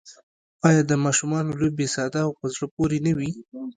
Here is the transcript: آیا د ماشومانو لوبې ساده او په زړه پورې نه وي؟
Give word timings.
آیا 0.67 0.81
د 0.89 0.93
ماشومانو 1.05 1.57
لوبې 1.61 1.87
ساده 1.95 2.19
او 2.25 2.31
په 2.39 2.45
زړه 2.53 2.65
پورې 2.75 2.97
نه 3.05 3.11
وي؟ 3.17 3.31